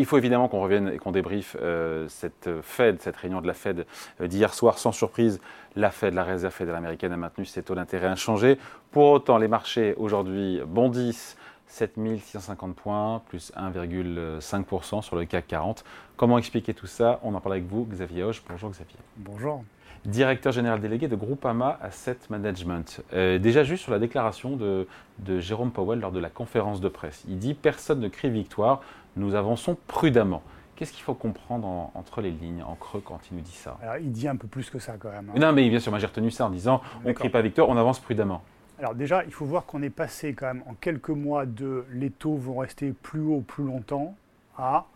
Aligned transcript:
Il 0.00 0.06
faut 0.06 0.16
évidemment 0.16 0.48
qu'on 0.48 0.62
revienne 0.62 0.88
et 0.94 0.96
qu'on 0.96 1.12
débriefe 1.12 1.58
euh, 1.60 2.08
cette 2.08 2.48
Fed, 2.62 3.02
cette 3.02 3.16
réunion 3.16 3.42
de 3.42 3.46
la 3.46 3.52
Fed 3.52 3.84
euh, 4.22 4.28
d'hier 4.28 4.54
soir. 4.54 4.78
Sans 4.78 4.92
surprise, 4.92 5.42
la 5.76 5.90
Fed, 5.90 6.14
la 6.14 6.24
réserve 6.24 6.54
fédérale 6.54 6.78
américaine, 6.78 7.12
a 7.12 7.18
maintenu 7.18 7.44
ses 7.44 7.62
taux 7.62 7.74
d'intérêt 7.74 8.06
inchangés. 8.06 8.56
Pour 8.92 9.10
autant, 9.10 9.36
les 9.36 9.46
marchés 9.46 9.94
aujourd'hui 9.98 10.62
bondissent 10.66 11.36
7650 11.66 12.74
points, 12.74 13.20
plus 13.28 13.52
1,5% 13.54 15.02
sur 15.02 15.16
le 15.16 15.26
CAC 15.26 15.48
40. 15.48 15.84
Comment 16.16 16.38
expliquer 16.38 16.72
tout 16.72 16.86
ça? 16.86 17.20
On 17.22 17.34
en 17.34 17.40
parle 17.42 17.56
avec 17.56 17.66
vous, 17.66 17.84
Xavier 17.84 18.22
Hoche. 18.22 18.42
Bonjour 18.48 18.70
Xavier. 18.70 18.96
Bonjour. 19.18 19.62
Directeur 20.06 20.50
général 20.50 20.80
délégué 20.80 21.08
de 21.08 21.16
Groupama 21.16 21.78
Asset 21.82 22.16
Management. 22.30 23.02
Euh, 23.12 23.38
déjà 23.38 23.64
juste 23.64 23.82
sur 23.82 23.92
la 23.92 23.98
déclaration 23.98 24.56
de, 24.56 24.86
de 25.18 25.40
Jérôme 25.40 25.70
Powell 25.70 26.00
lors 26.00 26.10
de 26.10 26.18
la 26.18 26.30
conférence 26.30 26.80
de 26.80 26.88
presse. 26.88 27.22
Il 27.28 27.38
dit 27.38 27.52
Personne 27.52 28.00
ne 28.00 28.08
crie 28.08 28.30
victoire, 28.30 28.80
nous 29.16 29.34
avançons 29.34 29.76
prudemment. 29.86 30.42
Qu'est-ce 30.76 30.92
qu'il 30.92 31.02
faut 31.02 31.14
comprendre 31.14 31.90
entre 31.94 32.22
les 32.22 32.30
lignes, 32.30 32.62
en 32.62 32.74
creux, 32.74 33.02
quand 33.04 33.20
il 33.30 33.36
nous 33.36 33.42
dit 33.42 33.52
ça? 33.52 33.76
Alors, 33.82 33.98
il 33.98 34.10
dit 34.12 34.26
un 34.28 34.36
peu 34.36 34.48
plus 34.48 34.70
que 34.70 34.78
ça 34.78 34.94
quand 34.98 35.10
même. 35.10 35.30
hein. 35.34 35.38
Non, 35.38 35.52
mais 35.52 35.68
bien 35.68 35.78
sûr, 35.78 35.92
moi 35.92 35.98
j'ai 35.98 36.06
retenu 36.06 36.30
ça 36.30 36.46
en 36.46 36.50
disant 36.50 36.80
on 37.04 37.08
ne 37.08 37.12
crie 37.12 37.28
pas 37.28 37.42
victoire, 37.42 37.68
on 37.68 37.76
avance 37.76 37.98
prudemment. 37.98 38.42
Alors 38.78 38.94
déjà, 38.94 39.24
il 39.24 39.32
faut 39.32 39.44
voir 39.44 39.66
qu'on 39.66 39.82
est 39.82 39.90
passé 39.90 40.32
quand 40.32 40.46
même 40.46 40.62
en 40.66 40.72
quelques 40.72 41.10
mois 41.10 41.44
de 41.44 41.84
les 41.92 42.08
taux 42.10 42.36
vont 42.36 42.56
rester 42.56 42.92
plus 42.92 43.20
haut 43.20 43.42
plus 43.46 43.64
longtemps 43.64 44.14
à, 44.56 44.86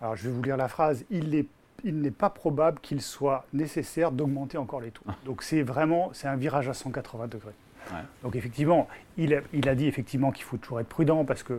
alors 0.00 0.16
je 0.16 0.24
vais 0.28 0.34
vous 0.34 0.42
lire 0.42 0.56
la 0.56 0.66
phrase, 0.66 1.04
il 1.10 1.30
n'est 1.30 1.46
il 1.84 2.00
n'est 2.00 2.10
pas 2.12 2.30
probable 2.30 2.78
qu'il 2.80 3.00
soit 3.00 3.44
nécessaire 3.52 4.12
d'augmenter 4.12 4.56
encore 4.58 4.80
les 4.80 4.90
taux. 4.92 5.02
Donc 5.24 5.42
c'est 5.42 5.62
vraiment, 5.62 6.10
c'est 6.12 6.26
un 6.28 6.36
virage 6.36 6.68
à 6.68 6.74
180 6.74 7.28
degrés. 7.28 7.54
Ouais. 7.90 7.98
Donc 8.22 8.36
effectivement, 8.36 8.88
il 9.16 9.34
a, 9.34 9.40
il 9.52 9.68
a 9.68 9.74
dit 9.74 9.86
effectivement 9.86 10.30
qu'il 10.30 10.44
faut 10.44 10.56
toujours 10.56 10.80
être 10.80 10.88
prudent 10.88 11.24
parce 11.24 11.42
que 11.42 11.54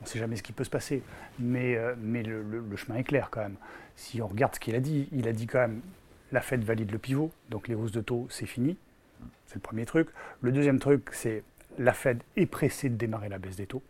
on 0.00 0.04
ne 0.04 0.06
sait 0.06 0.18
jamais 0.18 0.36
ce 0.36 0.42
qui 0.42 0.52
peut 0.52 0.64
se 0.64 0.70
passer. 0.70 1.02
Mais, 1.38 1.76
euh, 1.76 1.94
mais 2.00 2.22
le, 2.22 2.42
le- 2.42 2.60
le 2.68 2.76
chemin 2.76 2.98
est 2.98 3.04
clair 3.04 3.28
quand 3.30 3.40
même. 3.40 3.56
Si 3.96 4.22
on 4.22 4.28
regarde 4.28 4.54
ce 4.54 4.60
qu'il 4.60 4.74
a 4.76 4.80
dit, 4.80 5.08
il 5.12 5.26
a 5.28 5.32
dit 5.32 5.46
quand 5.46 5.58
même 5.58 5.80
la 6.30 6.40
Fed 6.40 6.62
valide 6.62 6.90
le 6.92 6.98
pivot, 6.98 7.30
donc 7.50 7.68
les 7.68 7.74
hausses 7.74 7.90
de 7.92 8.00
taux, 8.00 8.26
c'est 8.30 8.46
fini. 8.46 8.76
C'est 9.46 9.56
le 9.56 9.60
premier 9.60 9.86
truc. 9.86 10.08
Le 10.40 10.52
deuxième 10.52 10.78
truc, 10.78 11.08
c'est 11.12 11.42
la 11.78 11.92
Fed 11.92 12.22
est 12.36 12.46
pressée 12.46 12.88
de 12.90 12.94
démarrer 12.96 13.28
la 13.28 13.38
baisse 13.38 13.56
des 13.56 13.66
taux. 13.66 13.82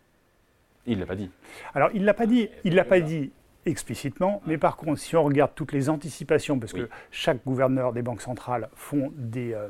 Il 0.87 0.95
ne 0.97 1.01
l'a 1.01 1.07
pas 1.07 1.17
dit. 1.17 1.31
Alors, 1.75 1.91
il 1.93 2.01
ne 2.03 2.07
l'a 2.07 2.15
pas 2.15 2.27
dit, 2.27 2.49
il 2.65 2.75
l'a 2.75 2.85
pas 2.85 3.01
dit 3.01 3.31
explicitement, 3.67 4.41
mais 4.47 4.57
par 4.57 4.77
contre, 4.77 4.99
si 5.01 5.15
on 5.17 5.23
regarde 5.25 5.51
toutes 5.55 5.73
les 5.73 5.91
anticipations, 5.91 6.59
parce 6.59 6.73
Oui. 6.73 6.83
que 6.83 6.89
chaque 7.11 7.45
gouverneur 7.45 7.93
des 7.93 8.01
banques 8.03 8.23
centrales 8.23 8.69
font 8.75 9.13
des, 9.17 9.53
euh, 9.53 9.69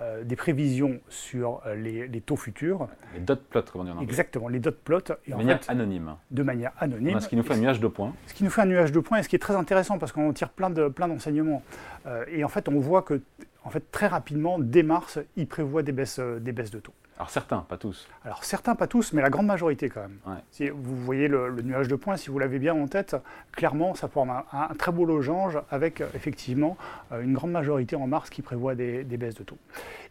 euh, 0.00 0.24
des 0.24 0.36
prévisions 0.36 1.00
sur 1.08 1.60
euh, 1.66 1.74
les, 1.74 2.08
les 2.08 2.20
taux 2.20 2.36
futurs, 2.36 2.88
Les 3.14 3.20
dot 3.20 3.40
plots, 3.48 3.62
comme 3.70 3.82
on 3.82 3.84
dit 3.84 3.90
en 3.90 3.94
anglais. 3.94 4.04
exactement, 4.04 4.48
les 4.48 4.58
dot 4.58 4.76
plots, 4.82 4.98
et 5.26 5.30
De 5.30 5.34
en 5.34 5.38
manière 5.38 5.62
fait, 5.62 5.70
anonyme. 5.70 6.14
de 6.30 6.42
manière 6.42 6.72
anonyme. 6.78 7.20
Ce 7.20 7.28
qui 7.28 7.36
nous 7.36 7.42
fait 7.42 7.54
un 7.54 7.58
nuage 7.58 7.80
de 7.80 7.88
points. 7.88 8.14
Ce 8.26 8.34
qui 8.34 8.42
nous 8.44 8.50
fait 8.50 8.62
un 8.62 8.66
nuage 8.66 8.90
de 8.92 9.00
points 9.00 9.18
et 9.18 9.22
ce 9.22 9.28
qui 9.28 9.36
est 9.36 9.40
très 9.40 9.54
intéressant 9.54 9.98
parce 9.98 10.12
qu'on 10.12 10.32
tire 10.32 10.48
plein 10.50 10.70
de 10.70 10.88
plein 10.88 11.08
d'enseignements. 11.08 11.62
Euh, 12.06 12.24
et 12.28 12.42
en 12.44 12.48
fait, 12.48 12.68
on 12.68 12.80
voit 12.80 13.02
que 13.02 13.20
en 13.64 13.70
fait, 13.70 13.92
très 13.92 14.08
rapidement, 14.08 14.58
dès 14.58 14.82
mars, 14.82 15.18
il 15.36 15.46
prévoit 15.46 15.82
des 15.82 15.92
baisses, 15.92 16.18
des 16.18 16.50
baisses 16.52 16.70
de 16.72 16.80
taux. 16.80 16.94
Alors 17.22 17.30
certains, 17.30 17.58
pas 17.60 17.76
tous. 17.76 18.08
Alors 18.24 18.42
certains, 18.42 18.74
pas 18.74 18.88
tous, 18.88 19.12
mais 19.12 19.22
la 19.22 19.30
grande 19.30 19.46
majorité 19.46 19.88
quand 19.88 20.00
même. 20.00 20.18
Ouais. 20.26 20.42
Si 20.50 20.68
vous 20.70 20.96
voyez 20.96 21.28
le, 21.28 21.50
le 21.50 21.62
nuage 21.62 21.86
de 21.86 21.94
points, 21.94 22.16
si 22.16 22.30
vous 22.30 22.38
l'avez 22.40 22.58
bien 22.58 22.74
en 22.74 22.88
tête, 22.88 23.14
clairement, 23.52 23.94
ça 23.94 24.08
forme 24.08 24.30
un, 24.30 24.42
un 24.52 24.74
très 24.74 24.90
beau 24.90 25.04
losange 25.04 25.56
avec 25.70 26.00
euh, 26.00 26.08
effectivement 26.16 26.76
euh, 27.12 27.22
une 27.22 27.32
grande 27.32 27.52
majorité 27.52 27.94
en 27.94 28.08
mars 28.08 28.28
qui 28.28 28.42
prévoit 28.42 28.74
des, 28.74 29.04
des 29.04 29.16
baisses 29.18 29.36
de 29.36 29.44
taux. 29.44 29.58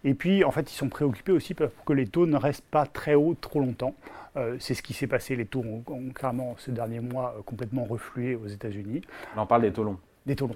Et 0.05 0.13
puis, 0.13 0.45
en 0.45 0.51
fait, 0.51 0.71
ils 0.71 0.75
sont 0.75 0.87
préoccupés 0.87 1.33
aussi 1.33 1.53
pour 1.53 1.67
que 1.83 1.91
les 1.91 2.07
taux 2.07 2.27
ne 2.27 2.37
restent 2.37 2.63
pas 2.63 2.85
très 2.85 3.13
hauts 3.13 3.35
trop 3.41 3.59
longtemps. 3.59 3.93
Euh, 4.37 4.55
c'est 4.61 4.73
ce 4.73 4.81
qui 4.81 4.93
s'est 4.93 5.05
passé. 5.07 5.35
Les 5.35 5.45
taux 5.45 5.65
ont, 5.67 5.83
ont 5.93 6.11
clairement, 6.11 6.55
ces 6.59 6.71
derniers 6.71 7.01
mois, 7.01 7.35
complètement 7.45 7.83
reflué 7.83 8.35
aux 8.35 8.47
États-Unis. 8.47 9.01
On 9.35 9.45
parle 9.45 9.63
des 9.63 9.73
taux 9.73 9.83
longs. 9.83 9.99
Des 10.25 10.35
taux 10.35 10.47
longs. 10.47 10.55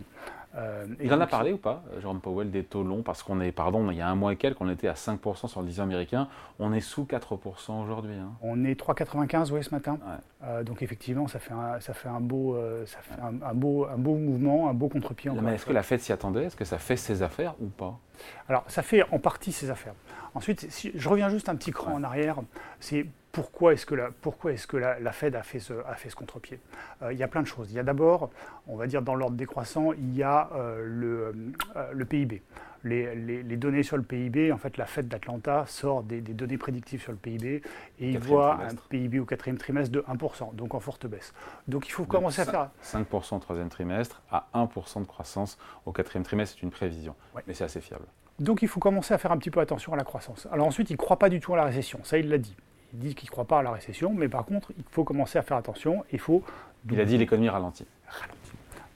Euh, 0.58 0.86
et 1.02 1.06
Il 1.08 1.14
en 1.14 1.20
a 1.20 1.28
parlé 1.28 1.52
ou 1.52 1.58
pas, 1.58 1.84
Jérôme 2.00 2.22
Powell, 2.22 2.50
des 2.50 2.64
taux 2.64 2.84
longs 2.84 3.02
Parce 3.02 3.24
qu'on 3.24 3.42
est, 3.42 3.52
pardon, 3.52 3.92
il 3.92 3.98
y 3.98 4.02
a 4.02 4.08
un 4.08 4.16
mois 4.16 4.31
et 4.31 4.38
quelques, 4.38 4.62
on 4.62 4.70
était 4.70 4.88
à 4.88 4.94
5% 4.94 5.48
sur 5.50 5.62
le 5.62 5.68
10 5.68 5.81
ans 5.81 5.84
américain. 5.84 6.30
On 6.59 6.72
est 6.72 6.80
sous 6.80 7.03
4% 7.03 7.84
aujourd'hui. 7.84 8.14
hein. 8.14 8.31
On 8.42 8.64
est 8.64 8.80
3,95 8.80 9.52
oui, 9.52 9.64
ce 9.66 9.72
matin. 9.72 9.98
Ouais. 10.06 10.48
Euh, 10.48 10.64
donc 10.64 10.81
effectivement, 10.81 11.28
ça 11.28 11.40
fait 11.40 11.53
un, 11.53 11.81
ça 11.81 11.94
fait 11.94 12.08
un, 12.08 12.22
beau, 12.22 12.56
euh, 12.56 12.86
ça 12.86 13.00
fait 13.02 13.20
un, 13.22 13.42
un 13.46 13.53
beau, 13.53 13.86
un 13.86 13.98
beau 13.98 14.16
mouvement, 14.16 14.70
un 14.70 14.74
beau 14.74 14.88
contre-pied. 14.88 15.30
Mais 15.42 15.56
est-ce 15.56 15.66
que 15.66 15.74
la 15.74 15.84
Fed 15.84 16.00
s'y 16.00 16.14
attendait? 16.14 16.46
Est-ce 16.46 16.56
que 16.56 16.64
ça 16.66 16.78
fait 16.78 16.96
ses 16.96 17.22
affaires 17.22 17.56
ou 17.59 17.66
pas? 17.68 18.00
Alors, 18.47 18.64
ça 18.68 18.82
fait 18.82 19.03
en 19.12 19.20
partie 19.20 19.52
ses 19.52 19.70
affaires. 19.72 19.96
Ensuite, 20.36 20.72
si 20.72 20.92
je 20.96 21.09
reviens 21.09 21.28
juste 21.28 21.50
un 21.50 21.56
petit 21.56 21.72
cran 21.72 21.90
Ouais. 21.92 21.97
en 21.97 22.03
arrière, 22.03 22.38
c'est 22.80 23.06
pourquoi 23.35 23.73
est-ce 23.73 23.85
que 23.85 23.96
la, 23.96 24.09
pourquoi 24.22 24.53
est-ce 24.53 24.66
que 24.66 24.78
la, 24.78 24.97
la 25.00 25.12
Fed 25.12 25.35
a 25.35 25.44
fait 25.44 25.59
ce, 25.59 25.73
a 25.85 25.96
fait 25.96 26.09
ce 26.09 26.16
contre-pied? 26.16 26.59
Euh, 27.03 27.12
Il 27.12 27.19
y 27.19 27.23
a 27.23 27.28
plein 27.28 27.41
de 27.41 27.47
choses. 27.47 27.69
Il 27.72 27.75
y 27.75 27.79
a 27.79 27.84
d'abord, 27.84 28.29
on 28.68 28.78
va 28.78 28.88
dire 28.88 29.01
dans 29.01 29.13
l'ordre 29.16 29.35
décroissant, 29.35 29.91
il 29.91 30.16
y 30.16 30.23
a 30.23 30.50
euh, 30.56 30.81
le, 30.85 31.53
euh, 31.75 31.91
le 31.91 32.06
PIB. 32.06 32.41
Les, 32.85 33.13
les- 33.16 33.41
les 33.44 33.57
données 33.57 33.81
sur 33.84 33.97
le 33.97 34.03
PIB, 34.03 34.51
en 34.51 34.57
fait, 34.57 34.78
la 34.78 34.85
Fed 34.85 35.07
d'Atlanta 35.07 35.66
sort 35.68 36.03
des, 36.03 36.22
des 36.22 36.34
données 36.34 36.57
prédictives 36.59 37.01
sur 37.01 37.12
le 37.12 37.18
PIB 37.18 37.62
et 38.00 38.09
il 38.09 38.19
voit 38.19 38.59
un. 38.63 38.75
PIB 38.90 39.19
au 39.19 39.25
quatrième 39.25 39.57
trimestre 39.57 39.91
de 39.91 40.02
1%, 40.02 40.53
donc 40.56 40.73
en 40.75 40.79
forte 40.79 41.06
baisse. 41.07 41.34
Donc 41.67 41.88
il 41.88 41.91
faut 41.91 42.06
commencer 42.06 42.41
à 42.41 42.46
faire 42.46 42.69
5% 42.84 43.35
au 43.35 43.40
troisième 43.40 43.69
trimestre 43.69 44.22
à 44.31 44.47
1% 44.53 45.02
de 45.02 45.07
croissance 45.07 45.57
au 45.85 45.91
quatrième 45.91 46.23
trimestre, 46.23 46.56
c'est 46.57 46.63
une 46.63 46.72
prévision. 46.72 47.16
Ouais. 47.35 47.41
Mais 47.47 47.53
c'est 47.56 47.63
assez 47.66 47.81
fiable. 47.81 48.06
Donc 48.40 48.62
il 48.62 48.67
faut 48.67 48.79
commencer 48.79 49.13
à 49.13 49.17
faire 49.17 49.31
un 49.31 49.38
petit 49.38 49.50
peu 49.50 49.62
attention 49.62 49.94
à 49.94 49.96
la 49.97 50.03
croissance. 50.03 50.47
Alors 50.52 50.67
ensuite, 50.67 50.90
il 50.91 50.94
ne 50.94 50.97
croit 50.97 51.17
pas 51.17 51.29
du 51.29 51.40
tout 51.40 51.53
à 51.53 51.57
la 51.57 51.63
récession, 51.63 52.00
ça 52.03 52.17
il 52.19 52.29
l'a 52.29 52.38
dit. 52.38 52.56
Il 52.96 53.00
dit 53.00 53.14
qu'il 53.16 53.28
ne 53.28 53.32
croit 53.32 53.44
pas 53.46 53.60
à 53.60 53.62
la 53.62 53.72
récession, 53.72 54.14
mais 54.14 54.30
par 54.30 54.46
contre, 54.46 54.72
il 54.78 54.84
faut 54.90 55.04
commencer 55.04 55.38
à 55.38 55.42
faire 55.42 55.58
attention, 55.58 56.06
il 56.14 56.20
faut 56.20 56.44
Il 56.90 57.02
a 57.02 57.04
dit 57.06 57.18
l'économie 57.18 57.50
ralentit. 57.50 57.86
ralentir. 58.08 58.45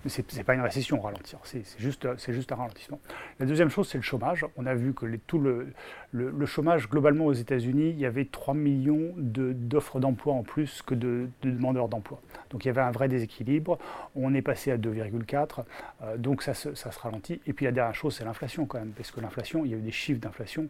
Mais 0.05 0.09
ce 0.09 0.21
n'est 0.37 0.43
pas 0.45 0.53
une 0.53 0.61
récession, 0.61 0.99
ralentir, 1.01 1.39
c'est 1.43 1.65
c'est 1.65 1.77
juste, 1.79 2.05
un 2.05 2.55
ralentissement. 2.55 2.99
La 3.39 3.45
deuxième 3.45 3.69
chose, 3.69 3.89
c'est 3.89 3.97
le 3.97 4.01
chômage. 4.03 4.45
On 4.55 4.65
a 4.65 4.73
vu 4.73 4.93
que 4.93 5.05
les- 5.05 5.17
tout 5.19 5.39
le, 5.39 5.73
le- 6.13 6.29
le 6.31 6.45
chômage, 6.45 6.89
globalement 6.89 7.25
aux 7.25 7.33
États-Unis, 7.33 7.89
il 7.89 7.99
y 7.99 8.05
avait 8.05 8.23
3 8.23 8.53
millions 8.53 9.13
de- 9.17 9.51
d'offres 9.51 9.99
d'emploi 9.99 10.33
en 10.35 10.43
plus 10.43 10.81
que 10.83 10.95
de, 10.95 11.27
de 11.41 11.51
demandeurs 11.51 11.89
d'emploi. 11.89 12.21
Donc 12.49 12.63
il 12.63 12.69
y 12.69 12.71
avait 12.71 12.79
un 12.79 12.91
vrai 12.91 13.09
déséquilibre. 13.09 13.77
On 14.15 14.33
est 14.33 14.41
passé 14.41 14.71
à 14.71 14.77
2,4, 14.77 15.65
euh, 16.03 16.15
donc 16.17 16.43
ça 16.43 16.53
se, 16.53 16.75
ça 16.75 16.93
se 16.93 16.99
ralentit. 16.99 17.41
Et 17.45 17.51
puis 17.51 17.65
la 17.65 17.73
dernière 17.73 17.95
chose, 17.95 18.15
c'est 18.15 18.23
l'inflation 18.23 18.65
quand 18.65 18.79
même, 18.79 18.91
parce 18.91 19.11
que 19.11 19.19
l'inflation, 19.19 19.65
il 19.65 19.71
y 19.71 19.73
a 19.73 19.77
eu 19.77 19.81
des 19.81 19.91
chiffres 19.91 20.21
d'inflation. 20.21 20.69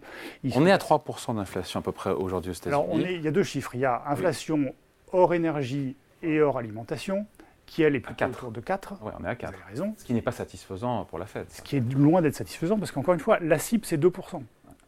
On 0.55 0.65
est 0.65 0.71
à 0.71 0.77
3% 0.79 1.35
d'inflation 1.35 1.79
à 1.81 1.83
peu 1.83 1.91
près 1.91 2.09
aujourd'hui 2.09 2.49
aux 2.49 2.53
États-Unis. 2.53 2.73
alors, 2.73 2.89
on 2.91 2.99
est- 2.99 3.13
il 3.13 3.21
y 3.21 3.27
a 3.27 3.31
deux 3.31 3.43
chiffres. 3.43 3.75
Il 3.75 3.81
y 3.81 3.85
a 3.85 4.01
inflation 4.07 4.73
hors 5.11 5.35
énergie 5.35 5.95
et 6.23 6.41
hors 6.41 6.57
alimentation, 6.57 7.27
qui 7.69 7.83
elle 7.83 7.95
est 7.95 7.99
plutôt 7.99 8.17
quatre. 8.17 8.39
autour 8.39 8.51
de 8.51 8.59
4. 8.59 8.93
Ouais, 9.03 9.11
on 9.19 9.23
est 9.23 9.27
à 9.27 9.33
Vous 9.33 9.39
4. 9.39 9.53
avez 9.53 9.63
raison. 9.69 9.93
Ce 9.97 10.03
qui 10.03 10.13
n'est 10.13 10.21
pas 10.21 10.31
satisfaisant 10.31 11.05
pour 11.05 11.19
la 11.19 11.25
Fed. 11.25 11.45
Ce 11.49 11.61
qui 11.61 11.77
est 11.77 11.93
loin 11.93 12.21
d'être 12.21 12.35
satisfaisant, 12.35 12.77
parce 12.77 12.91
qu'encore 12.91 13.13
une 13.13 13.19
fois, 13.19 13.39
la 13.39 13.59
cible, 13.59 13.85
c'est 13.85 13.97
2%. 13.97 14.41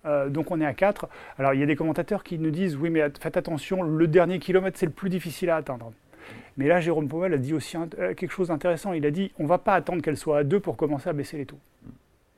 Euh, 0.05 0.29
donc 0.29 0.49
on 0.49 0.59
est 0.59 0.65
à 0.65 0.73
4. 0.73 1.07
Alors 1.37 1.53
il 1.53 1.59
y 1.59 1.63
a 1.63 1.65
des 1.67 1.75
commentateurs 1.75 2.23
qui 2.23 2.39
nous 2.39 2.49
disent, 2.49 2.75
oui, 2.75 2.89
mais 2.89 3.07
faites 3.19 3.37
attention, 3.37 3.83
le 3.83 4.07
dernier 4.07 4.39
kilomètre, 4.39 4.77
c'est 4.79 4.87
le 4.87 4.91
plus 4.91 5.09
difficile 5.09 5.49
à 5.51 5.57
atteindre. 5.57 5.91
Mais 6.57 6.67
là, 6.67 6.81
Jérôme 6.81 7.07
Powell 7.07 7.33
a 7.33 7.37
dit 7.37 7.53
aussi 7.53 7.77
euh, 7.77 8.13
quelque 8.13 8.31
chose 8.31 8.49
d'intéressant. 8.49 8.93
Il 8.93 9.05
a 9.05 9.11
dit, 9.11 9.31
on 9.39 9.43
ne 9.43 9.47
va 9.47 9.57
pas 9.57 9.73
attendre 9.73 10.01
qu'elle 10.01 10.17
soit 10.17 10.39
à 10.39 10.43
2 10.43 10.59
pour 10.59 10.75
commencer 10.75 11.07
à 11.09 11.13
baisser 11.13 11.37
les 11.37 11.45
taux. 11.45 11.59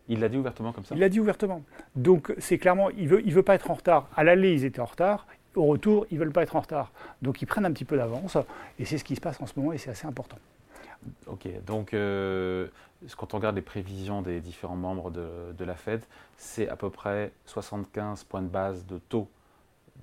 Il 0.10 0.20
l'a 0.20 0.28
dit 0.28 0.38
ouvertement 0.38 0.74
comme 0.74 0.84
ça? 0.84 0.94
Il 0.96 1.00
l'a 1.00 1.08
dit 1.08 1.22
ouvertement. 1.22 1.64
Donc 1.96 2.34
c'est 2.38 2.58
clairement, 2.58 2.90
il 2.90 3.08
veut, 3.08 3.22
il 3.26 3.34
veut 3.34 3.44
pas 3.44 3.56
être 3.56 3.72
en 3.72 3.76
retard. 3.76 4.10
À 4.18 4.26
l'aller, 4.26 4.52
ils 4.52 4.66
étaient 4.66 4.82
en 4.82 4.86
retard. 4.86 5.26
Au 5.56 5.66
retour, 5.66 6.06
ils 6.12 6.18
veulent 6.20 6.32
pas 6.32 6.44
être 6.44 6.56
en 6.56 6.62
retard. 6.62 6.92
Donc 7.22 7.42
ils 7.42 7.46
prennent 7.46 7.66
un 7.66 7.72
petit 7.72 7.86
peu 7.86 7.98
d'avance. 7.98 8.38
Et 8.80 8.86
c'est 8.86 8.98
ce 8.98 9.04
qui 9.04 9.16
se 9.16 9.22
passe 9.22 9.40
en 9.42 9.46
ce 9.46 9.54
moment 9.58 9.74
et 9.74 9.78
c'est 9.78 9.92
assez 9.92 10.08
important. 10.08 10.38
Ok, 11.28 11.48
donc 11.66 11.94
euh, 11.94 12.68
quand 13.18 13.34
on 13.34 13.38
regarde 13.38 13.56
les 13.58 13.62
prévisions 13.62 14.22
des 14.22 14.40
différents 14.40 14.78
membres 14.78 15.12
de, 15.12 15.52
de 15.58 15.66
la 15.66 15.76
Fed, 15.76 16.02
c'est 16.38 16.70
à 16.70 16.78
peu 16.78 16.90
près 16.90 17.32
75 17.46 18.24
points 18.24 18.42
de 18.42 18.48
base 18.48 18.86
de 18.86 18.98
taux 19.10 19.28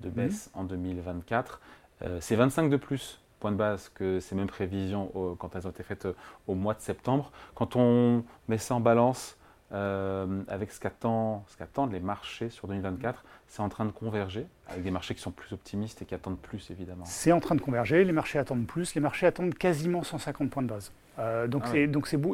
de 0.01 0.09
baisse 0.09 0.49
en 0.53 0.63
2024. 0.63 1.59
Euh, 2.03 2.17
c'est 2.21 2.35
25 2.35 2.69
de 2.69 2.77
plus 2.77 3.19
points 3.39 3.51
de 3.51 3.57
base 3.57 3.89
que 3.89 4.19
ces 4.19 4.35
mêmes 4.35 4.47
prévisions 4.47 5.09
au- 5.17 5.33
quand 5.35 5.55
elles 5.55 5.65
ont 5.65 5.71
été 5.71 5.81
faites 5.81 6.05
euh, 6.05 6.13
au 6.47 6.53
mois 6.53 6.75
de 6.75 6.81
septembre. 6.81 7.31
Quand 7.55 7.75
on 7.75 8.23
met 8.47 8.59
ça 8.59 8.75
en 8.75 8.79
balance 8.79 9.35
euh, 9.73 10.41
avec 10.47 10.71
ce 10.71 10.79
qu'attend- 10.79 11.43
ce 11.47 11.57
qu'attendent 11.57 11.91
les 11.93 11.99
marchés 11.99 12.49
sur 12.49 12.67
2024, 12.67 13.23
c'est 13.47 13.61
en 13.61 13.69
train 13.69 13.85
de 13.85 13.91
converger 13.91 14.45
avec 14.69 14.83
des 14.83 14.91
marchés 14.91 15.15
qui 15.15 15.21
sont 15.21 15.31
plus 15.31 15.53
optimistes 15.53 16.01
et 16.01 16.05
qui 16.05 16.15
attendent 16.15 16.39
plus 16.39 16.69
évidemment. 16.71 17.05
C'est 17.05 17.31
en 17.31 17.39
train 17.39 17.55
de 17.55 17.61
converger. 17.61 18.03
Les 18.03 18.11
marchés 18.13 18.39
attendent 18.39 18.65
plus. 18.65 18.95
Les 18.95 19.01
marchés 19.01 19.25
attendent 19.27 19.53
quasiment 19.53 20.03
150 20.03 20.49
points 20.49 20.63
de 20.63 20.67
base. 20.69 20.91
Euh, 21.19 21.45
donc 21.47 21.63
Ah 21.65 21.69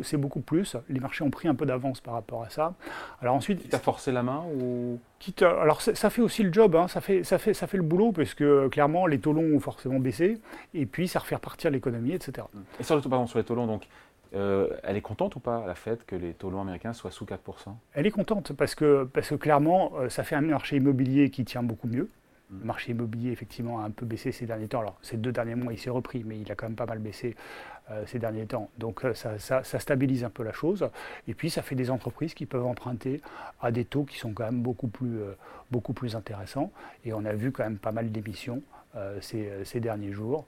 c'est 0.04 0.18
beaucoup 0.18 0.40
plus. 0.40 0.76
Les 0.88 1.00
marchés 1.00 1.24
ont 1.24 1.32
pris 1.32 1.48
un 1.48 1.56
peu 1.56 1.66
d'avance 1.66 2.00
par 2.00 2.14
rapport 2.14 2.44
à 2.44 2.50
ça. 2.50 2.76
Alors 3.22 3.34
ensuite, 3.34 3.68
Tu 3.68 3.76
as 3.76 3.80
forcé 3.80 4.12
la 4.12 4.22
main 4.22 4.44
ou? 4.56 5.00
Quitte 5.18 5.42
à- 5.42 5.62
alors 5.62 5.82
ça, 5.82 5.96
ça 5.96 6.12
fait 6.12 6.22
aussi 6.22 6.44
le 6.44 6.54
job. 6.54 6.76
hein. 6.76 6.88
ça 6.88 7.02
fait 7.02 7.24
ça 7.24 7.40
fait 7.40 7.56
ça 7.56 7.66
fait 7.66 7.78
le 7.78 7.84
boulot 7.84 8.12
parce 8.12 8.36
que 8.36 8.44
euh, 8.44 8.70
clairement 8.70 9.08
les 9.08 9.20
taux 9.20 9.34
longs 9.34 9.56
ont 9.56 9.60
forcément 9.60 10.00
baissé 10.00 10.40
et 10.76 10.86
puis 10.86 11.08
ça 11.08 11.18
refait 11.18 11.34
repartir 11.36 11.72
l'économie, 11.72 12.12
etc. 12.14 12.46
Et 12.80 12.84
sur 12.84 12.96
le 12.96 13.02
taux, 13.02 13.10
pardon, 13.10 13.26
sur 13.26 13.40
les 13.40 13.44
taux 13.46 13.56
longs, 13.56 13.66
donc, 13.66 13.88
euh, 14.34 14.70
elle 14.84 14.98
est 14.98 15.02
contente 15.02 15.36
ou 15.36 15.40
pas, 15.40 15.66
la 15.66 15.76
Fed, 15.76 16.00
que 16.06 16.16
les 16.16 16.34
taux 16.34 16.50
longs 16.50 16.62
américains 16.62 16.94
soient 16.94 17.12
sous 17.12 17.26
4% 17.26 17.38
Elle 17.94 18.08
est 18.08 18.12
contente 18.12 18.54
parce 18.54 18.76
que, 18.76 19.06
parce 19.06 19.30
que 19.30 19.36
clairement, 19.36 19.94
euh, 19.98 20.10
ça 20.10 20.24
fait 20.24 20.36
un 20.36 20.42
marché 20.42 20.78
immobilier 20.78 21.30
qui 21.30 21.46
tient 21.46 21.64
beaucoup 21.64 21.88
mieux. 21.88 22.10
Le 22.50 22.66
marché 22.66 22.92
immobilier, 22.92 23.32
effectivement, 23.32 23.82
a 23.82 23.84
un 23.84 23.92
peu 23.92 24.06
baissé 24.06 24.32
ces 24.32 24.46
derniers 24.46 24.68
temps. 24.68 24.80
Alors, 24.80 24.98
ces 25.02 25.18
deux 25.18 25.34
derniers 25.34 25.56
mois, 25.56 25.74
il 25.74 25.80
s'est 25.80 25.90
repris, 25.90 26.24
mais 26.26 26.40
il 26.40 26.50
a 26.50 26.56
quand 26.56 26.68
même 26.68 26.78
pas 26.78 26.86
mal 26.86 27.00
baissé 27.00 27.36
euh, 27.92 28.06
ces 28.06 28.20
derniers 28.20 28.46
temps. 28.46 28.70
Donc, 28.78 29.06
ça, 29.14 29.64
stabilise 29.64 30.24
un 30.24 30.30
peu 30.30 30.44
la 30.44 30.54
chose. 30.54 30.90
Et 31.28 31.34
puis, 31.34 31.50
ça 31.50 31.62
fait 31.62 31.76
des 31.76 31.92
entreprises 31.92 32.34
qui 32.34 32.46
peuvent 32.46 32.66
emprunter 32.66 33.22
à 33.62 33.72
des 33.72 33.84
taux 33.84 34.06
qui 34.06 34.18
sont 34.18 34.32
quand 34.32 34.46
même 34.46 34.62
beaucoup 34.62 34.88
plus, 34.88 35.20
beaucoup 35.72 35.92
plus 35.92 36.16
intéressants. 36.16 36.72
Et 37.04 37.12
on 37.12 37.26
a 37.26 37.34
vu 37.34 37.52
quand 37.52 37.64
même 37.64 37.80
pas 37.80 37.92
mal 37.92 38.14
d'émissions 38.14 38.62
ces, 39.22 39.52
ces, 39.64 39.80
derniers 39.80 40.12
jours 40.12 40.46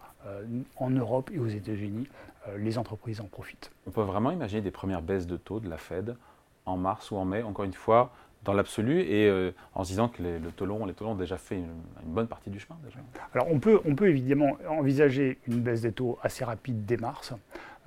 en 0.77 0.89
Europe 0.89 1.30
et 1.33 1.39
aux 1.39 1.47
États-Unis. 1.47 2.07
les 2.57 2.77
entreprises 2.77 3.21
en 3.21 3.25
profitent. 3.25 3.71
On 3.86 3.91
peut 3.91 4.01
vraiment 4.01 4.31
imaginer 4.31 4.62
des 4.62 4.71
premières 4.71 5.01
baisses 5.01 5.27
de 5.27 5.38
taux 5.38 5.59
de 5.59 5.69
la 5.69 5.77
Fed 5.77 6.15
en 6.65 6.77
mars 6.77 7.12
ou 7.12 7.18
en 7.18 7.25
mai. 7.25 7.44
Encore 7.44 7.65
une 7.65 7.74
fois, 7.74 8.12
dans 8.44 8.53
l'absolu 8.53 9.01
et 9.01 9.27
euh, 9.27 9.51
en 9.75 9.83
se 9.83 9.89
disant 9.89 10.07
que 10.07 10.24
les, 10.24 10.39
le 10.39 10.51
taux 10.51 10.65
les 10.86 10.94
taux 10.94 11.07
ont 11.07 11.15
déjà 11.15 11.38
fait 11.38 11.56
une, 11.56 11.68
bonne 12.06 12.27
partie 12.27 12.50
du 12.50 12.59
chemin 12.59 12.77
déjà. 12.83 13.00
Alors 13.33 13.47
on 13.51 13.59
peut, 13.59 13.81
on 13.86 13.95
peut 13.95 14.09
évidemment 14.09 14.57
envisager 14.68 15.38
une 15.47 15.59
baisse 15.62 15.81
des 15.81 15.91
taux 15.91 16.18
assez 16.24 16.45
rapide 16.45 16.86
dès 16.86 16.97
mars. 16.97 17.33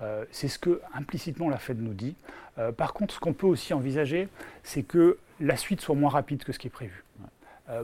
Euh, 0.01 0.25
c'est 0.31 0.49
ce 0.49 0.59
que 0.59 0.81
implicitement 0.95 1.49
la 1.49 1.59
Fed 1.59 1.81
nous 1.81 1.95
dit. 1.95 2.17
Euh, 2.59 2.73
par 2.73 2.93
contre, 2.93 3.15
ce 3.15 3.21
qu'on 3.21 3.33
peut 3.33 3.47
aussi 3.47 3.73
envisager, 3.73 4.29
c'est 4.63 4.83
que 4.83 5.19
la 5.41 5.57
suite 5.57 5.81
soit 5.81 5.95
moins 5.95 6.11
rapide 6.11 6.45
que 6.45 6.53
ce 6.53 6.59
qui 6.59 6.67
est 6.69 6.71
prévu. 6.71 7.05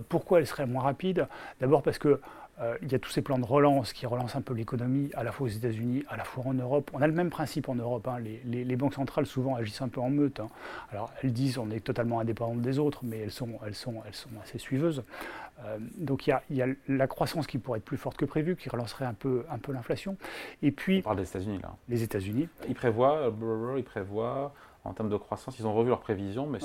pourquoi 0.09 0.39
elle 0.39 0.47
serait 0.47 0.67
moins 0.67 0.83
rapide? 0.83 1.27
D'abord 1.61 1.83
parce 1.83 1.99
que 1.99 2.21
euh, 2.61 2.77
il 2.83 2.91
y 2.91 2.95
a 2.95 2.99
tous 2.99 3.11
ces 3.11 3.23
plans 3.23 3.39
de 3.39 3.45
relance 3.45 3.93
qui 3.93 4.07
relancent 4.07 4.35
un 4.37 4.41
peu 4.41 4.55
l'économie, 4.55 5.11
à 5.15 5.23
la 5.23 5.33
fois 5.33 5.47
aux 5.47 5.51
États-Unis, 5.51 6.05
à 6.09 6.17
la 6.17 6.25
fois 6.25 6.45
en 6.47 6.55
Europe. 6.55 6.91
On 6.93 7.01
a 7.01 7.07
le 7.07 7.13
même 7.13 7.31
principe 7.31 7.69
en 7.69 7.75
Europe. 7.75 8.09
Hein. 8.09 8.19
Les, 8.21 8.77
banques 8.77 8.95
centrales 8.95 9.27
souvent 9.27 9.57
agissent 9.57 9.83
un 9.83 9.89
peu 9.89 10.01
en 10.01 10.11
meute. 10.11 10.41
Hein. 10.41 10.49
Alors 10.93 11.13
elles 11.23 11.33
disent 11.33 11.59
on 11.59 11.71
est 11.71 11.81
totalement 11.81 12.21
indépendante 12.21 12.61
des 12.61 12.79
autres, 12.79 13.01
mais 13.03 13.19
elles 13.19 13.31
sont, 13.31 13.59
elles 13.67 13.75
sont, 13.75 14.03
elles 14.07 14.15
sont 14.15 14.31
assez 14.43 14.59
suiveuses. 14.59 15.05
Euh, 15.65 15.79
donc 15.97 16.27
il 16.27 16.39
y, 16.51 16.63
a, 16.63 16.67
la 16.87 17.07
croissance 17.09 17.47
qui 17.47 17.59
pourrait 17.59 17.79
être 17.79 17.85
plus 17.85 17.97
forte 17.97 18.17
que 18.17 18.25
prévu, 18.25 18.55
qui 18.55 18.69
relancerait 18.69 19.05
un 19.05 19.15
peu, 19.15 19.45
un 19.51 19.59
peu 19.59 19.73
l'inflation. 19.73 20.17
Et 20.63 20.71
puis 20.71 20.99
on 20.99 21.03
parle 21.03 21.19
des 21.19 21.29
États-Unis 21.29 21.59
là. 21.63 21.75
Les 21.89 22.03
États-Unis. 22.03 22.49
Ils 22.69 22.75
prévoient, 22.75 23.33
ils 23.77 23.85
prévoient 23.85 24.53
en 24.89 24.93
termes 24.93 25.09
de 25.09 25.17
croissance, 25.17 25.59
ils 25.59 25.67
ont 25.67 25.75
revu 25.75 25.89
leurs 25.89 26.01
prévisions, 26.01 26.47
mais 26.47 26.59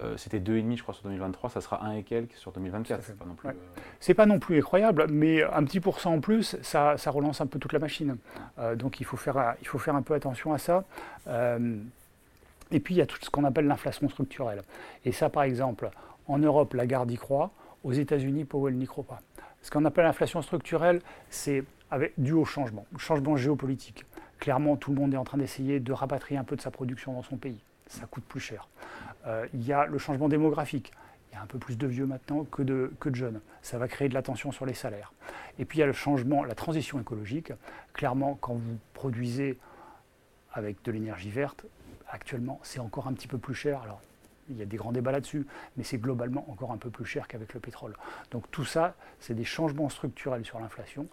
euh, 0.00 0.16
c'était 0.16 0.40
2,5 0.40 0.76
je 0.76 0.82
crois 0.82 0.94
sur 0.94 1.04
2023, 1.04 1.50
ça 1.50 1.60
sera 1.60 1.84
1 1.84 1.92
et 1.92 2.02
quelques 2.02 2.34
sur 2.34 2.52
2024. 2.52 3.02
C'est 3.02 3.16
pas, 3.16 3.24
non 3.24 3.34
plus, 3.34 3.48
euh, 3.48 4.14
pas 4.14 4.26
non 4.26 4.38
plus 4.38 4.58
incroyable, 4.58 5.06
mais 5.08 5.42
un 5.42 5.64
petit 5.64 5.80
pourcent 5.80 6.12
en 6.14 6.20
plus, 6.20 6.56
ça, 6.62 6.96
ça 6.96 7.10
relance 7.10 7.40
un 7.40 7.46
peu 7.46 7.58
toute 7.58 7.72
la 7.72 7.78
machine. 7.78 8.16
Euh, 8.58 8.74
donc 8.74 9.00
il 9.00 9.04
faut, 9.04 9.16
faire, 9.16 9.54
il 9.60 9.68
faut 9.68 9.78
faire 9.78 9.94
un 9.94 10.02
peu 10.02 10.14
attention 10.14 10.52
à 10.52 10.58
ça. 10.58 10.84
et 12.70 12.80
puis 12.80 12.94
il 12.94 12.98
y 12.98 13.02
a 13.02 13.06
tout 13.06 13.18
ce 13.20 13.30
qu'on 13.30 13.44
appelle 13.44 13.66
l'inflation 13.66 14.08
structurelle. 14.08 14.62
Et 15.04 15.12
ça 15.12 15.30
par 15.30 15.44
exemple, 15.44 15.90
en 16.26 16.38
Europe, 16.38 16.74
la 16.74 16.86
garde 16.86 17.10
y 17.10 17.16
croit, 17.16 17.50
aux 17.84 17.92
États-Unis, 17.92 18.44
Powell 18.44 18.74
n'y 18.74 18.86
croit 18.86 19.04
pas. 19.04 19.20
Ce 19.62 19.70
qu'on 19.70 19.84
appelle 19.84 20.04
l'inflation 20.04 20.42
structurelle, 20.42 21.00
c'est 21.30 21.64
dû 22.18 22.32
au 22.32 22.44
changement, 22.44 22.86
changement 22.98 23.36
géopolitique. 23.36 24.04
Clairement, 24.38 24.76
tout 24.76 24.92
le 24.92 25.00
monde 25.00 25.14
est 25.14 25.16
en 25.16 25.24
train 25.24 25.38
d'essayer 25.38 25.80
de 25.80 25.92
rapatrier 25.92 26.38
un 26.38 26.44
peu 26.44 26.56
de 26.56 26.60
sa 26.60 26.70
production 26.70 27.12
dans 27.12 27.22
son 27.22 27.36
pays. 27.36 27.62
Ça 27.86 28.06
coûte 28.06 28.24
plus 28.24 28.40
cher. 28.40 28.68
Euh, 29.26 29.46
il 29.54 29.64
y 29.64 29.72
a 29.72 29.86
le 29.86 29.98
changement 29.98 30.28
démographique. 30.28 30.92
Il 31.30 31.34
y 31.34 31.38
a 31.38 31.42
un 31.42 31.46
peu 31.46 31.58
plus 31.58 31.76
de 31.76 31.86
vieux 31.86 32.06
maintenant 32.06 32.44
que 32.44 32.62
de, 32.62 32.92
que 33.00 33.08
de 33.08 33.14
jeunes. 33.14 33.40
Ça 33.62 33.78
va 33.78 33.88
créer 33.88 34.08
de 34.08 34.14
la 34.14 34.22
tension 34.22 34.52
sur 34.52 34.66
les 34.66 34.74
salaires. 34.74 35.12
Et 35.58 35.64
puis 35.64 35.78
il 35.78 35.80
y 35.80 35.84
a 35.84 35.86
le 35.86 35.92
changement, 35.92 36.44
la 36.44 36.54
transition 36.54 37.00
écologique. 37.00 37.52
Clairement, 37.92 38.36
quand 38.40 38.54
vous 38.54 38.78
produisez 38.92 39.58
avec 40.52 40.82
de 40.84 40.92
l'énergie 40.92 41.30
verte, 41.30 41.66
actuellement, 42.08 42.60
c'est 42.62 42.80
encore 42.80 43.08
un 43.08 43.12
petit 43.12 43.28
peu 43.28 43.38
plus 43.38 43.54
cher. 43.54 43.82
Il 44.48 44.56
y 44.58 44.62
a 44.62 44.64
des 44.64 44.76
grands 44.76 44.92
débats 44.92 45.12
là-dessus, 45.12 45.46
mais 45.76 45.84
c'est 45.84 45.98
globalement 45.98 46.48
encore 46.50 46.72
un 46.72 46.76
peu 46.76 46.90
plus 46.90 47.04
cher 47.04 47.28
qu'avec 47.28 47.54
le 47.54 47.60
pétrole. 47.60 47.94
Donc 48.30 48.50
tout 48.50 48.64
ça, 48.64 48.94
c'est 49.20 49.34
des 49.34 49.44
changements 49.44 49.88
structurels 49.88 50.44
sur 50.44 50.60
l'inflation 50.60 51.06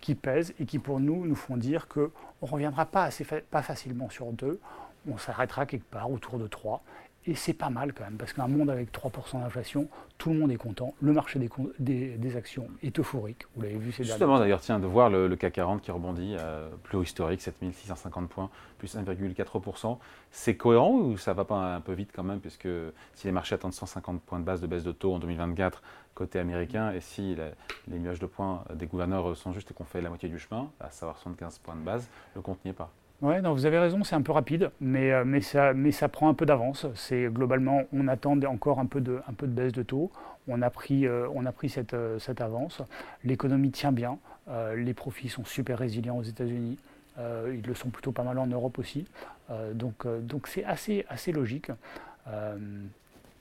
qui 0.00 0.14
pèsent 0.14 0.54
et 0.60 0.66
qui 0.66 0.78
pour 0.78 1.00
nous 1.00 1.26
nous 1.26 1.34
font 1.34 1.56
dire 1.56 1.88
qu'on 1.88 2.10
ne 2.42 2.48
reviendra 2.48 2.86
pas, 2.86 3.04
assez 3.04 3.24
pas 3.24 3.62
facilement 3.62 4.08
sur 4.10 4.32
deux, 4.32 4.60
on 5.08 5.18
s'arrêtera 5.18 5.66
quelque 5.66 5.88
part 5.90 6.10
autour 6.10 6.38
de 6.38 6.46
3 6.46 6.82
et 7.28 7.34
c'est 7.34 7.52
pas 7.52 7.68
mal 7.68 7.92
quand 7.92 8.04
même, 8.04 8.16
parce 8.16 8.32
qu'un 8.32 8.48
monde 8.48 8.70
avec 8.70 8.90
3% 8.90 9.42
d'inflation, 9.42 9.88
tout 10.16 10.30
le 10.30 10.38
monde 10.38 10.50
est 10.50 10.56
content. 10.56 10.94
Le 11.02 11.12
marché 11.12 11.38
des, 11.38 12.16
des, 12.16 12.36
actions 12.36 12.68
est 12.82 12.98
euphorique. 12.98 13.44
Vous 13.54 13.62
l'avez 13.62 13.76
vu 13.76 13.92
ces 13.92 14.02
Justement, 14.02 14.38
d'ailleurs, 14.38 14.62
tiens, 14.62 14.78
de 14.78 14.86
voir 14.86 15.10
le, 15.10 15.36
CAC 15.36 15.52
40 15.52 15.82
qui 15.82 15.90
rebondit, 15.90 16.36
euh, 16.38 16.70
plus 16.84 16.96
haut 16.96 17.02
historique, 17.02 17.42
7650 17.42 18.30
points, 18.30 18.48
plus 18.78 18.96
1,4%. 18.96 19.98
C'est 20.30 20.56
cohérent 20.56 20.92
ou 20.92 21.18
ça 21.18 21.34
va 21.34 21.44
pas 21.44 21.74
un 21.74 21.82
peu 21.82 21.92
vite 21.92 22.10
quand 22.14 22.24
même, 22.24 22.40
puisque 22.40 22.68
si 23.14 23.26
les 23.26 23.32
marchés 23.32 23.54
attendent 23.54 23.74
150 23.74 24.22
points 24.22 24.40
de 24.40 24.44
base 24.44 24.62
de 24.62 24.66
baisse 24.66 24.84
de 24.84 24.92
taux 24.92 25.12
en 25.12 25.18
2024 25.18 25.82
côté 26.14 26.38
américain, 26.38 26.92
et 26.92 27.00
si 27.00 27.36
les 27.86 27.98
nuages 27.98 28.18
de 28.18 28.26
points 28.26 28.64
des 28.74 28.86
gouverneurs 28.86 29.36
sont 29.36 29.52
justes 29.52 29.70
et 29.70 29.74
qu'on 29.74 29.84
fait 29.84 30.00
la 30.00 30.08
moitié 30.08 30.30
du 30.30 30.38
chemin, 30.38 30.68
à 30.80 30.90
savoir 30.90 31.18
75 31.18 31.58
points 31.58 31.76
de 31.76 31.82
base, 31.84 32.08
le 32.34 32.40
compte 32.40 32.64
n'y 32.64 32.70
est 32.70 32.74
pas. 32.74 32.90
Oui, 33.20 33.34
vous 33.42 33.66
avez 33.66 33.80
raison, 33.80 34.04
c'est 34.04 34.14
un 34.14 34.22
peu 34.22 34.30
rapide, 34.30 34.70
mais, 34.80 35.10
euh, 35.12 35.24
mais, 35.26 35.40
ça, 35.40 35.74
mais 35.74 35.90
ça 35.90 36.08
prend 36.08 36.28
un 36.28 36.34
peu 36.34 36.46
d'avance. 36.46 36.86
C'est 36.94 37.26
globalement, 37.26 37.82
on 37.92 38.06
attend 38.06 38.40
encore 38.42 38.78
un 38.78 38.86
peu 38.86 39.00
de, 39.00 39.20
un 39.28 39.32
peu 39.32 39.48
de 39.48 39.52
baisse 39.52 39.72
de 39.72 39.82
taux. 39.82 40.12
On 40.46 40.62
a 40.62 40.70
pris, 40.70 41.04
euh, 41.04 41.26
on 41.34 41.44
a 41.44 41.50
pris 41.50 41.68
cette, 41.68 41.94
euh, 41.94 42.20
cette 42.20 42.40
avance. 42.40 42.80
L'économie 43.24 43.72
tient 43.72 43.92
bien. 43.92 44.18
les 44.76 44.94
profits 44.94 45.28
sont 45.28 45.44
super 45.44 45.78
résilients 45.78 46.16
aux 46.16 46.22
États-Unis. 46.22 46.78
ils 47.18 47.66
le 47.66 47.74
sont 47.74 47.90
plutôt 47.90 48.12
pas 48.12 48.22
mal 48.22 48.38
en 48.38 48.46
Europe 48.46 48.78
aussi. 48.78 49.04
donc, 49.74 50.06
donc 50.22 50.46
c'est 50.46 50.64
assez, 50.64 51.04
assez 51.10 51.32
logique. 51.32 51.70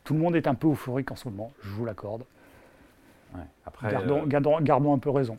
tout 0.04 0.14
le 0.14 0.20
monde 0.20 0.36
est 0.36 0.48
un 0.48 0.56
peu 0.56 0.68
euphorique 0.68 1.10
en 1.12 1.16
ce 1.16 1.30
moment, 1.30 1.54
je 1.64 1.70
vous 1.70 1.86
l'accorde. 1.86 2.24
Après, 3.82 3.92
gardons, 4.28 4.60
gardons, 4.62 4.94
un 4.94 5.00
peu 5.00 5.10
raison. 5.10 5.38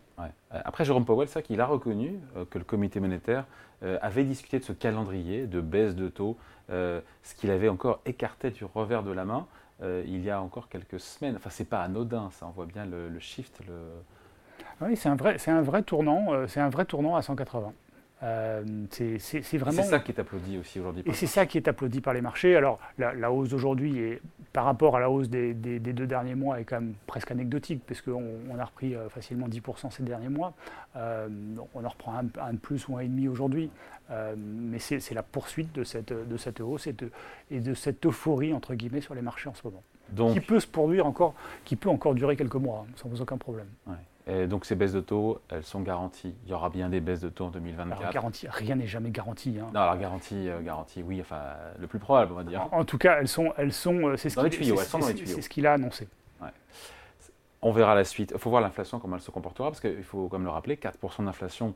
Après, 0.50 0.84
Jérôme 0.84 1.04
Powell, 1.04 1.28
ça 1.28 1.42
qu'il 1.42 1.60
a 1.60 1.66
reconnu 1.66 2.18
que 2.50 2.58
le 2.58 2.64
comité 2.64 3.00
monétaire 3.00 3.44
euh, 3.84 3.96
avait 4.02 4.24
discuté 4.24 4.58
de 4.58 4.64
ce 4.64 4.72
calendrier 4.72 5.46
de 5.46 5.60
baisse 5.60 5.94
de 5.94 6.08
taux, 6.08 6.36
euh, 6.70 7.00
ce 7.22 7.36
qu'il 7.36 7.52
avait 7.52 7.68
encore 7.68 8.00
écarté 8.06 8.50
du 8.50 8.64
revers 8.64 9.04
de 9.04 9.12
la 9.12 9.24
main 9.24 9.46
euh, 9.82 10.02
il 10.04 10.24
y 10.24 10.30
a 10.30 10.42
encore 10.42 10.68
quelques 10.68 10.98
semaines. 10.98 11.36
Enfin, 11.36 11.50
c'est 11.50 11.68
pas 11.68 11.82
anodin, 11.82 12.28
ça. 12.32 12.46
On 12.46 12.50
voit 12.50 12.66
bien 12.66 12.84
le, 12.84 13.16
shift. 13.20 13.60
Le... 13.68 13.74
Oui, 14.80 14.96
c'est 14.96 15.08
un 15.08 15.14
vrai, 15.14 15.38
c'est 15.38 15.52
un 15.52 15.62
vrai 15.62 15.84
tournant. 15.84 16.48
c'est 16.48 16.58
un 16.58 16.70
vrai 16.70 16.86
tournant 16.86 17.14
à 17.14 17.22
180. 17.22 17.72
Euh, 18.22 18.64
c'est 18.90 19.58
vraiment. 19.58 19.82
C'est 19.82 19.88
ça 19.88 20.00
qui 20.00 20.10
est 20.10 20.18
applaudi 20.18 20.58
aussi 20.58 20.80
aujourd'hui. 20.80 21.04
Et 21.06 21.12
c'est 21.12 21.26
ça 21.26 21.46
qui 21.46 21.56
est 21.56 21.68
applaudi 21.68 22.00
par 22.00 22.14
les 22.14 22.20
marchés. 22.20 22.56
Alors, 22.56 22.80
la, 22.98 23.30
hausse 23.30 23.50
d'aujourd'hui, 23.50 24.18
par 24.52 24.64
rapport 24.64 24.96
à 24.96 25.00
la 25.00 25.08
hausse 25.08 25.28
des, 25.28 25.54
deux 25.54 26.06
derniers 26.06 26.34
mois, 26.34 26.60
est 26.60 26.64
quand 26.64 26.80
même 26.80 26.94
presque 27.06 27.30
anecdotique, 27.30 27.82
puisqu'on 27.86 28.34
on 28.50 28.58
a 28.58 28.64
repris 28.64 28.94
euh, 28.94 29.08
facilement 29.08 29.48
10% 29.48 29.90
ces 29.90 30.02
derniers 30.02 30.28
mois. 30.28 30.54
Euh, 30.96 31.28
on 31.74 31.84
en 31.84 31.88
reprend 31.88 32.14
un, 32.16 32.52
de 32.52 32.58
plus 32.58 32.88
ou 32.88 32.96
un 32.96 33.00
et 33.00 33.08
demi 33.08 33.28
aujourd'hui. 33.28 33.70
mais 34.36 34.78
c'est 34.78 35.14
la 35.14 35.22
poursuite 35.22 35.72
de 35.74 35.84
cette, 35.84 36.12
de 36.12 36.36
cette 36.36 36.60
hausse 36.60 36.86
et 36.86 36.92
de, 36.92 37.10
et 37.50 37.60
de 37.60 37.74
cette 37.74 38.04
euphorie, 38.04 38.52
entre 38.52 38.74
guillemets, 38.74 39.00
sur 39.00 39.14
les 39.14 39.22
marchés 39.22 39.48
en 39.48 39.54
ce 39.54 39.62
moment. 39.64 39.82
Donc, 40.10 40.32
qui 40.32 40.40
peut 40.40 40.58
se 40.58 40.66
produire 40.66 41.06
encore, 41.06 41.34
qui 41.64 41.76
peut 41.76 41.90
encore 41.90 42.14
durer 42.14 42.34
quelques 42.34 42.54
mois, 42.54 42.86
hein, 42.88 42.92
sans 42.96 43.20
aucun 43.20 43.36
problème. 43.36 43.68
Ouais 43.86 43.94
donc 44.46 44.66
ces 44.66 44.74
baisses 44.74 44.92
de 44.92 45.00
taux, 45.00 45.40
elles 45.48 45.64
sont 45.64 45.80
garanties. 45.80 46.34
Il 46.44 46.50
y 46.50 46.52
aura 46.52 46.68
bien 46.68 46.90
des 46.90 47.00
baisses 47.00 47.20
de 47.20 47.30
taux 47.30 47.46
en 47.46 47.50
2024. 47.50 48.00
Alors, 48.00 48.12
garantie, 48.12 48.46
rien 48.48 48.74
n'est 48.74 48.86
jamais 48.86 49.10
garanti. 49.10 49.56
Hein. 49.58 49.68
Non, 49.72 49.80
alors 49.80 49.96
garantie, 49.96 50.48
euh, 50.48 50.60
garantie, 50.60 51.02
oui, 51.02 51.18
enfin 51.20 51.42
le 51.78 51.86
plus 51.86 51.98
probable, 51.98 52.32
on 52.32 52.36
va 52.36 52.44
dire. 52.44 52.68
En, 52.72 52.84
tout 52.84 52.98
cas, 52.98 53.18
elles 53.20 53.28
sont, 53.28 53.54
elles 53.56 53.72
sont, 53.72 54.08
euh, 54.08 54.16
c'est 54.16 54.28
ce 54.28 55.48
qu'il 55.48 55.66
a 55.66 55.72
annoncé. 55.72 56.08
On 57.60 57.72
verra 57.72 57.96
la 57.96 58.04
suite. 58.04 58.32
Il 58.32 58.38
faut 58.38 58.50
voir 58.50 58.62
l'inflation 58.62 59.00
comment 59.00 59.16
elle 59.16 59.22
se 59.22 59.32
comportera 59.32 59.70
parce 59.70 59.80
qu'il 59.80 60.04
faut 60.04 60.28
comme 60.28 60.44
le 60.44 60.50
rappeler, 60.50 60.76
4% 60.76 61.24
d'inflation 61.24 61.74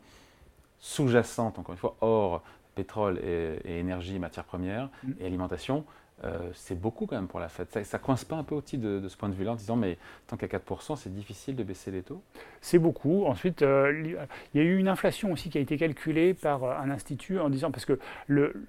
sous-jacente, 0.78 1.58
encore 1.58 1.72
une 1.72 1.78
fois, 1.78 1.96
hors 2.00 2.42
pétrole 2.74 3.18
et, 3.18 3.78
énergie, 3.80 4.18
matières 4.18 4.44
premières 4.44 4.90
mm. 5.02 5.12
et 5.20 5.26
alimentation. 5.26 5.84
Euh, 6.24 6.38
c'est 6.54 6.78
beaucoup 6.78 7.06
quand 7.06 7.16
même 7.16 7.26
pour 7.26 7.40
la 7.40 7.48
Fed. 7.48 7.68
Ça, 7.70 7.80
ne 7.80 8.02
coince 8.02 8.24
pas 8.24 8.36
un 8.36 8.44
peu 8.44 8.54
au 8.54 8.60
de, 8.60 9.00
de 9.00 9.08
ce 9.08 9.16
point 9.16 9.28
de 9.28 9.34
vue-là 9.34 9.52
en 9.52 9.56
disant 9.56 9.76
mais 9.76 9.98
tant 10.26 10.36
qu'à 10.36 10.46
4%, 10.46 10.96
c'est 10.96 11.12
difficile 11.12 11.56
de 11.56 11.64
baisser 11.64 11.90
les 11.90 12.02
taux? 12.02 12.22
C'est 12.60 12.78
beaucoup. 12.78 13.24
Ensuite, 13.26 13.62
euh, 13.62 14.16
il 14.54 14.58
y 14.58 14.60
a 14.60 14.64
eu 14.64 14.78
une 14.78 14.88
inflation 14.88 15.32
aussi 15.32 15.50
qui 15.50 15.58
a 15.58 15.60
été 15.60 15.76
calculée 15.76 16.34
par 16.34 16.64
euh, 16.64 16.76
un 16.76 16.90
institut 16.90 17.40
en 17.40 17.50
disant, 17.50 17.70
parce 17.70 17.84
que 17.84 17.98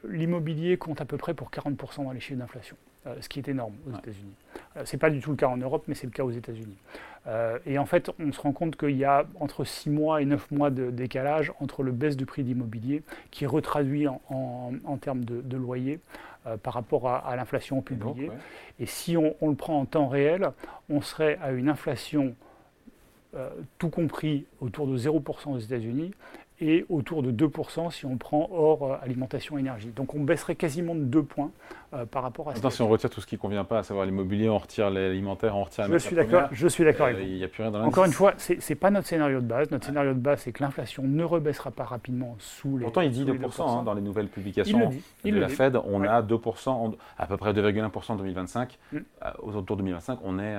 l'immobilier 0.09 0.77
compte 0.77 1.01
à 1.01 1.05
peu 1.05 1.17
près 1.17 1.33
pour 1.33 1.49
40% 1.49 2.03
dans 2.03 2.11
les 2.11 2.19
chiffres 2.19 2.39
d'inflation, 2.39 2.75
ce 3.19 3.29
qui 3.29 3.39
est 3.39 3.47
énorme 3.47 3.75
aux 3.87 3.97
États-Unis. 3.97 4.33
Ce 4.83 4.95
n'est 4.95 4.99
pas 4.99 5.09
du 5.09 5.19
tout 5.19 5.31
le 5.31 5.35
cas 5.35 5.47
en 5.47 5.57
Europe, 5.57 5.83
mais 5.87 5.95
c'est 5.95 6.07
le 6.07 6.11
cas 6.11 6.23
aux 6.23 6.31
États-Unis. 6.31 6.77
et 7.65 7.77
en 7.77 7.85
fait, 7.85 8.11
on 8.19 8.31
se 8.31 8.41
rend 8.41 8.51
compte 8.51 8.75
qu'il 8.75 8.97
y 8.97 9.05
a 9.05 9.25
entre 9.39 9.63
6 9.63 9.89
mois 9.89 10.21
et 10.21 10.25
9 10.25 10.51
mois 10.51 10.69
de 10.69 10.89
décalage 10.89 11.53
entre 11.59 11.83
le 11.83 11.91
baisse 11.91 12.17
du 12.17 12.25
prix 12.25 12.43
d'immobilier, 12.43 13.03
qui 13.31 13.43
est 13.43 13.47
retraduit 13.47 14.07
en, 14.07 14.97
termes 14.99 15.23
de, 15.23 15.41
de 15.41 15.57
loyer, 15.57 15.99
euh, 16.45 16.57
par 16.57 16.73
rapport 16.73 17.07
à, 17.07 17.33
l'inflation 17.37 17.81
publiée. 17.81 18.29
Et 18.77 18.85
si 18.85 19.15
on, 19.15 19.33
le 19.47 19.55
prend 19.55 19.79
en 19.79 19.85
temps 19.85 20.09
réel, 20.09 20.49
on 20.89 20.99
serait 20.99 21.39
à 21.41 21.51
une 21.51 21.69
inflation, 21.69 22.35
euh, 23.33 23.49
tout 23.77 23.87
compris, 23.87 24.45
autour 24.59 24.85
de 24.85 24.97
0% 24.97 25.53
aux 25.53 25.59
États-Unis 25.59 26.11
et 26.63 26.85
autour 26.87 27.23
de 27.23 27.31
2% 27.31 27.91
si 27.91 28.05
on 28.05 28.17
prend 28.17 28.49
hors 28.51 28.83
euh, 28.83 28.95
alimentation 29.01 29.57
énergie. 29.57 29.89
Donc 29.89 30.15
on 30.15 30.21
baisserait 30.21 30.55
quasiment 30.55 30.95
de 30.95 31.03
2 31.03 31.23
points 31.23 31.51
euh, 31.93 32.05
par 32.05 32.23
rapport 32.23 32.49
à 32.49 32.53
Attends, 32.53 32.69
si 32.69 32.81
on 32.81 32.87
retire 32.87 33.09
tout 33.09 33.19
ce 33.19 33.27
qui 33.27 33.35
ne 33.35 33.39
convient 33.39 33.65
pas, 33.65 33.79
à 33.79 33.83
savoir 33.83 34.05
l'immobilier, 34.05 34.47
on 34.47 34.57
retire 34.57 34.89
l'alimentaire, 34.89 35.57
on 35.57 35.65
retire 35.65 35.87
la 35.89 35.93
je 35.93 35.97
suis 35.97 36.15
d'accord, 36.15 36.47
Je 36.51 36.67
suis 36.67 36.85
d'accord 36.85 37.07
avec 37.07 37.17
vous. 37.19 37.23
Il 37.25 37.35
n'y 37.35 37.43
a 37.43 37.49
plus 37.49 37.63
rien 37.63 37.71
dans 37.71 37.83
Encore 37.83 38.05
une 38.05 38.13
fois, 38.13 38.33
ce 38.37 38.53
n'est 38.53 38.75
pas 38.75 38.91
notre 38.91 39.07
scénario 39.07 39.41
de 39.41 39.45
base. 39.45 39.69
Notre 39.71 39.85
scénario 39.85 40.13
de 40.13 40.19
base, 40.19 40.39
c'est 40.39 40.53
que 40.53 40.63
l'inflation 40.63 41.03
ne 41.03 41.23
rebaissera 41.23 41.71
pas 41.71 41.83
rapidement 41.83 42.35
sous 42.39 42.77
les. 42.77 42.85
Pourtant, 42.85 43.01
il 43.01 43.11
dit 43.11 43.25
2%, 43.25 43.37
2%. 43.37 43.79
Hein, 43.79 43.83
dans 43.83 43.93
les 43.93 44.01
nouvelles 44.01 44.29
publications 44.29 44.89
de 45.25 45.37
la 45.37 45.49
Fed. 45.49 45.77
On 45.85 46.01
a 46.03 46.21
2%, 46.21 46.95
à 47.17 47.27
peu 47.27 47.35
près 47.37 47.51
2,1% 47.51 48.11
en 48.13 48.15
2025. 48.15 48.79
Mm. 48.93 48.97
Autour 49.41 49.61
de 49.61 49.83
2025, 49.83 50.19
on 50.23 50.39
est, 50.39 50.55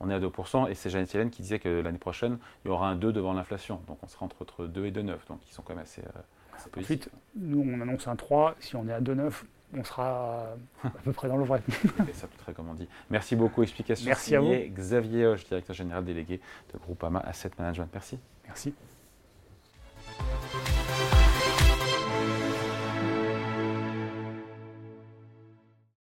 on 0.00 0.10
est 0.10 0.14
à 0.14 0.20
2%. 0.20 0.70
Et 0.70 0.74
c'est 0.74 0.90
Janet 0.90 1.12
Yellen 1.12 1.30
qui 1.30 1.42
disait 1.42 1.58
que 1.58 1.68
l'année 1.68 1.98
prochaine, 1.98 2.38
il 2.64 2.68
y 2.68 2.70
aura 2.70 2.88
un 2.88 2.96
2 2.96 3.12
devant 3.12 3.32
l'inflation. 3.32 3.80
Donc 3.86 3.98
on 4.02 4.08
sera 4.08 4.26
entre 4.26 4.66
2 4.66 4.86
et 4.86 4.90
2,9. 4.90 5.06
Donc 5.28 5.40
ils 5.48 5.52
sont 5.52 5.62
quand 5.62 5.74
même 5.74 5.82
assez, 5.82 6.02
euh, 6.02 6.56
assez 6.56 6.70
Ensuite, 6.76 7.10
nous, 7.36 7.60
on 7.60 7.80
annonce 7.80 8.06
un 8.08 8.16
3. 8.16 8.56
Si 8.60 8.76
on 8.76 8.88
est 8.88 8.92
à 8.92 9.00
2,9, 9.00 9.32
on 9.76 9.84
sera 9.84 10.54
à 10.84 10.88
peu 11.02 11.12
près 11.12 11.28
dans 11.28 11.36
le 11.36 11.44
vrai. 11.44 11.62
ça 12.12 12.28
très 12.38 12.52
comme 12.52 12.68
on 12.68 12.74
dit. 12.74 12.88
Merci 13.10 13.36
beaucoup. 13.36 13.62
Explication 13.62 14.06
Merci 14.06 14.36
à 14.36 14.40
vous. 14.40 14.52
Xavier 14.52 15.26
Hoche, 15.26 15.44
directeur 15.46 15.74
général 15.74 16.04
délégué 16.04 16.40
de 16.72 16.78
Groupama 16.78 17.20
Asset 17.20 17.50
Management. 17.58 17.88
Merci. 17.92 18.18
Merci. 18.46 18.74